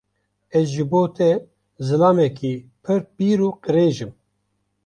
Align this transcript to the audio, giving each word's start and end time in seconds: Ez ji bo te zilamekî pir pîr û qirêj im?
Ez 0.59 0.65
ji 0.75 0.83
bo 0.91 1.01
te 1.15 1.27
zilamekî 1.87 2.53
pir 2.83 3.01
pîr 3.15 3.39
û 3.47 3.49
qirêj 3.63 3.95
im? 4.05 4.11